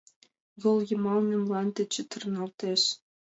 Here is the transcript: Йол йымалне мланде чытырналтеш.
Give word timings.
Йол 0.61 0.77
йымалне 0.89 1.35
мланде 1.43 1.83
чытырналтеш. 1.93 2.81